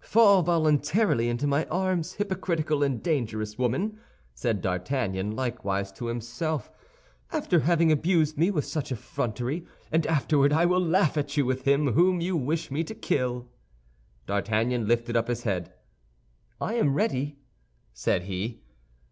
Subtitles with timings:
[0.00, 3.96] "Fall voluntarily into my arms, hypocritical and dangerous woman,"
[4.34, 6.68] said D'Artagnan, likewise to himself,
[7.30, 11.62] "after having abused me with such effrontery, and afterward I will laugh at you with
[11.62, 13.50] him whom you wish me to kill."
[14.26, 15.72] D'Artagnan lifted up his head.
[16.60, 17.38] "I am ready,"
[17.92, 18.62] said he.